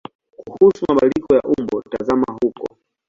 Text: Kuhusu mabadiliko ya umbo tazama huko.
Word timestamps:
Kuhusu 0.45 0.83
mabadiliko 0.87 1.35
ya 1.35 1.41
umbo 1.57 1.81
tazama 1.91 2.37
huko. 2.41 2.67